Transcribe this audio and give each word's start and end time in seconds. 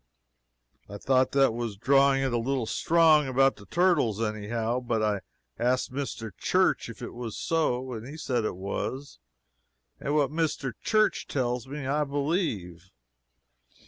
I 0.89 0.97
thought 0.97 1.31
that 1.33 1.53
was 1.53 1.77
drawing 1.77 2.23
it 2.23 2.33
a 2.33 2.37
little 2.39 2.65
strong, 2.65 3.27
about 3.27 3.57
the 3.57 3.67
turtles, 3.67 4.19
any 4.19 4.47
how, 4.47 4.79
but 4.79 5.03
I 5.03 5.21
asked 5.59 5.93
Mr. 5.93 6.35
Church 6.35 6.89
if 6.89 7.03
it 7.03 7.13
was 7.13 7.37
so, 7.37 7.93
and 7.93 8.07
he 8.07 8.17
said 8.17 8.43
it 8.43 8.55
was, 8.55 9.19
and 9.99 10.15
what 10.15 10.31
Mr. 10.31 10.73
Church 10.81 11.27
tells 11.27 11.67
me, 11.67 11.85
I 11.85 12.03
believe. 12.03 12.89